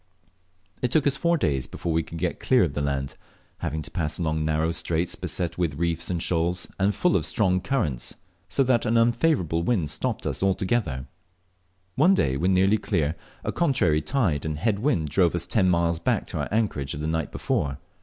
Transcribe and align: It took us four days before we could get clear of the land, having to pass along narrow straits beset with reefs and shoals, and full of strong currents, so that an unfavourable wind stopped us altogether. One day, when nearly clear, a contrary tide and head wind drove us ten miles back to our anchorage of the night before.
It 0.81 0.89
took 0.89 1.05
us 1.05 1.15
four 1.15 1.37
days 1.37 1.67
before 1.67 1.91
we 1.93 2.01
could 2.01 2.17
get 2.17 2.39
clear 2.39 2.63
of 2.63 2.73
the 2.73 2.81
land, 2.81 3.13
having 3.59 3.83
to 3.83 3.91
pass 3.91 4.17
along 4.17 4.43
narrow 4.43 4.71
straits 4.71 5.13
beset 5.13 5.59
with 5.59 5.75
reefs 5.75 6.09
and 6.09 6.23
shoals, 6.23 6.67
and 6.79 6.95
full 6.95 7.15
of 7.15 7.23
strong 7.23 7.61
currents, 7.61 8.15
so 8.49 8.63
that 8.63 8.87
an 8.87 8.97
unfavourable 8.97 9.61
wind 9.61 9.91
stopped 9.91 10.25
us 10.25 10.41
altogether. 10.41 11.05
One 11.93 12.15
day, 12.15 12.35
when 12.35 12.51
nearly 12.51 12.79
clear, 12.79 13.15
a 13.43 13.51
contrary 13.51 14.01
tide 14.01 14.43
and 14.43 14.57
head 14.57 14.79
wind 14.79 15.07
drove 15.09 15.35
us 15.35 15.45
ten 15.45 15.69
miles 15.69 15.99
back 15.99 16.25
to 16.29 16.39
our 16.39 16.49
anchorage 16.51 16.95
of 16.95 16.99
the 16.99 17.05
night 17.07 17.31
before. 17.31 17.77